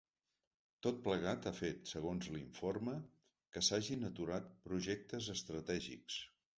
Tot 0.87 1.01
plegat 1.07 1.49
ha 1.49 1.53
fet, 1.57 1.83
segons 1.91 2.31
l’informe, 2.37 2.97
que 3.53 3.67
s’hagin 3.69 4.11
aturat 4.13 4.53
projectes 4.69 5.33
estratègics. 5.39 6.23